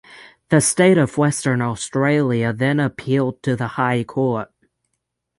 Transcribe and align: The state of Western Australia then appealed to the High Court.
The 0.49 0.61
state 0.61 0.97
of 0.97 1.19
Western 1.19 1.61
Australia 1.61 2.51
then 2.53 2.79
appealed 2.79 3.43
to 3.43 3.55
the 3.55 3.67
High 3.77 4.03
Court. 4.03 4.49